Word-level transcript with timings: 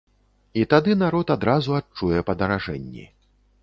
І 0.61 0.63
тады 0.71 0.95
народ 1.03 1.27
адразу 1.37 1.79
адчуе 1.83 2.19
падаражэнні. 2.31 3.11